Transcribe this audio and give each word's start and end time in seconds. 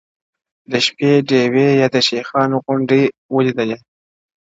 د 0.71 0.73
شپې 0.85 1.11
ډېوې 1.29 1.67
یا 1.81 1.87
د 1.95 1.97
شیخانو 2.07 2.57
غونډي 2.65 3.01
ولیدلې- 3.35 3.77